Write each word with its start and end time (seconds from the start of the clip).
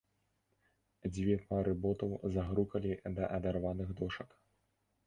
Дзве 1.13 1.35
пары 1.51 1.73
ботаў 1.83 2.17
загрукалі 2.37 2.91
да 3.21 3.33
адарваных 3.39 3.89
дошак. 4.03 4.29